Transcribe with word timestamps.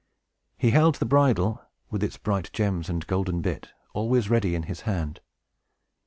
He 0.57 0.71
held 0.71 0.95
the 0.95 1.05
bridle, 1.05 1.61
with 1.91 2.01
its 2.03 2.17
bright 2.17 2.51
gems 2.53 2.89
and 2.89 3.05
golden 3.05 3.41
bit, 3.41 3.69
always 3.93 4.31
ready 4.31 4.55
in 4.55 4.63
his 4.63 4.81
hand. 4.81 5.21